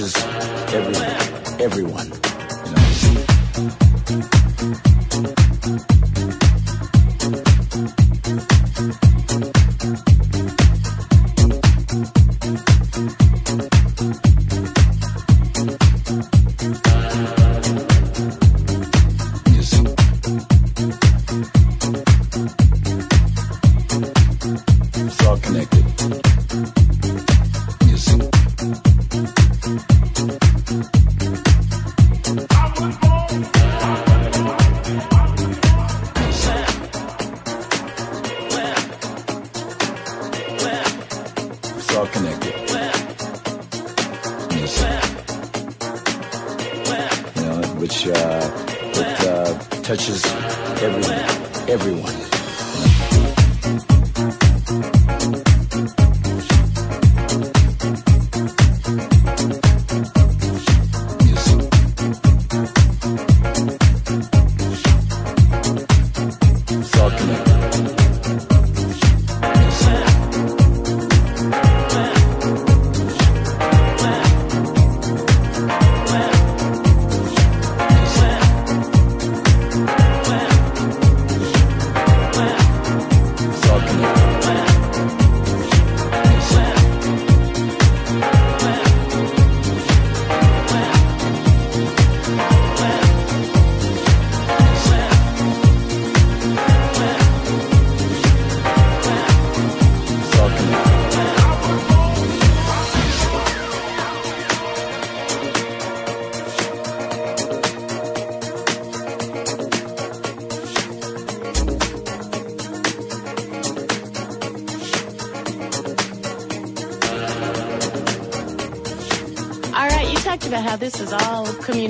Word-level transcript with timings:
touches 0.00 0.16
every 0.72 1.64
everyone. 1.64 2.29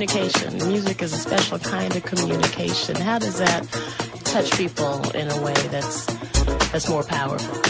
Communication. 0.07 0.57
Music 0.69 1.03
is 1.03 1.13
a 1.13 1.19
special 1.19 1.59
kind 1.59 1.95
of 1.95 2.03
communication. 2.05 2.97
How 2.97 3.19
does 3.19 3.39
that 3.39 3.67
touch 4.25 4.51
people 4.57 5.11
in 5.11 5.31
a 5.31 5.43
way 5.43 5.53
that's 5.69 6.07
that's 6.73 6.89
more 6.89 7.05
powerful? 7.05 7.61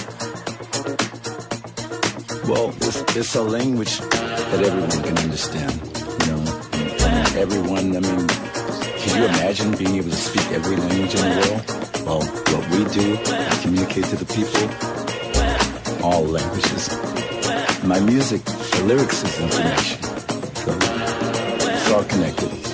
Well, 2.48 2.68
it's, 2.82 3.16
it's 3.16 3.34
a 3.34 3.42
language 3.42 3.98
that 3.98 4.62
everyone 4.62 5.02
can 5.02 5.18
understand. 5.18 5.74
You 6.20 6.26
know, 6.30 6.42
everyone. 7.36 7.96
I 7.96 8.00
mean, 8.00 8.28
can 8.28 9.18
you 9.18 9.24
imagine 9.24 9.76
being 9.76 9.96
able 9.96 10.10
to 10.10 10.16
speak 10.16 10.46
every 10.52 10.76
language 10.76 11.14
in 11.16 11.22
the 11.22 11.34
world? 11.42 11.62
Well, 12.06 12.22
what 12.54 12.64
we 12.70 12.84
do, 12.94 13.10
we 13.10 13.60
communicate 13.62 14.04
to 14.04 14.16
the 14.16 14.28
people, 14.38 14.66
all 16.06 16.22
languages. 16.22 16.90
My 17.84 17.98
music, 17.98 18.44
the 18.44 18.84
lyrics 18.86 19.24
is 19.24 19.40
information. 19.40 20.00
So 20.54 20.99
all 22.00 22.06
connected. 22.06 22.69